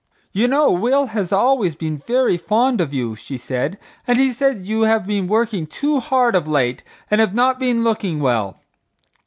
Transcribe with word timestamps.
"You 0.31 0.47
know 0.47 0.71
Will 0.71 1.05
has 1.13 1.31
always 1.31 1.75
been 1.75 1.99
very 1.99 2.35
fond 2.35 2.81
of 2.81 2.91
you," 2.91 3.15
she 3.15 3.37
said; 3.37 3.77
"and 4.07 4.17
he 4.17 4.33
says 4.33 4.67
you 4.67 4.81
have 4.81 5.05
been 5.05 5.27
working 5.27 5.67
too 5.67 5.99
hard 5.99 6.33
of 6.33 6.47
late 6.47 6.81
and 7.11 7.21
have 7.21 7.35
not 7.35 7.59
been 7.59 7.83
looking 7.83 8.19
well. 8.19 8.59